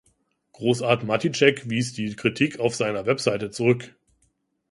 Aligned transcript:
Grossarth-Maticek 0.53 1.69
wies 1.69 1.93
die 1.93 2.15
Kritik 2.15 2.59
auf 2.59 2.73
seiner 2.73 3.05
Website 3.05 3.53
zurück. 3.53 3.93